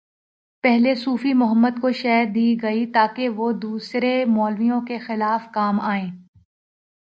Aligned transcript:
پہلے 0.63 0.93
صوفی 0.95 1.33
محمد 1.33 1.81
کو 1.81 1.91
شہ 1.91 2.23
دی 2.35 2.55
گئی 2.61 2.85
تاکہ 2.91 3.29
وہ 3.29 3.51
دوسرے 3.51 4.13
مولویوں 4.25 4.81
کے 4.81 4.97
خلاف 4.97 5.51
کام 5.51 5.79
آئیں۔ 5.81 6.09